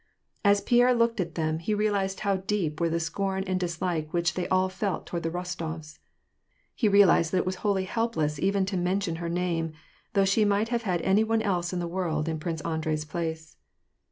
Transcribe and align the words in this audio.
As 0.43 0.61
Pierre 0.61 0.95
looked 0.95 1.19
at 1.19 1.35
them, 1.35 1.59
he 1.59 1.75
realized 1.75 2.21
how 2.21 2.37
deep 2.37 2.81
were 2.81 2.89
the 2.89 2.99
scorn 2.99 3.43
and 3.43 3.59
dislike 3.59 4.11
which 4.11 4.33
they 4.33 4.47
all 4.47 4.67
felt 4.67 5.05
towai'd 5.05 5.21
the 5.21 5.29
Rostofs; 5.29 5.99
he 6.73 6.87
realized 6.87 7.31
that 7.31 7.37
it 7.45 7.45
was 7.45 7.57
wholly 7.61 7.85
hopeless 7.85 8.39
even 8.39 8.65
to 8.65 8.77
mention 8.77 9.17
her 9.17 9.29
name, 9.29 9.73
though 10.13 10.25
she 10.25 10.43
might 10.43 10.69
have 10.69 10.81
had 10.89 11.03
any 11.03 11.23
one 11.23 11.43
else 11.43 11.71
in 11.71 11.77
the 11.77 11.87
world 11.87 12.27
in 12.27 12.39
Prince 12.39 12.63
Andrei^s 12.63 13.07
place. 13.07 13.57